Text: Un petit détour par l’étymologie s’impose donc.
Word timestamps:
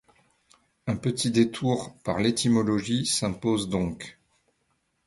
Un 0.87 0.95
petit 0.95 1.29
détour 1.29 1.93
par 2.03 2.17
l’étymologie 2.17 3.05
s’impose 3.05 3.69
donc. 3.69 4.17